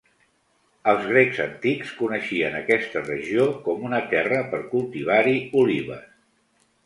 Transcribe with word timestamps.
Els 0.91 1.03
grecs 1.09 1.41
antics 1.43 1.91
coneixien 1.99 2.55
aquesta 2.61 3.03
regió 3.05 3.45
com 3.67 3.85
una 3.89 4.01
terra 4.13 4.39
per 4.55 4.61
cultivar-hi 4.71 5.37
olives. 5.63 6.09